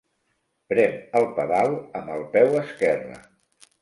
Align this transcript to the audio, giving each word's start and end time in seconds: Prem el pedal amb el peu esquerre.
Prem 0.71 0.95
el 1.19 1.29
pedal 1.39 1.77
amb 2.01 2.11
el 2.17 2.25
peu 2.37 2.59
esquerre. 2.63 3.19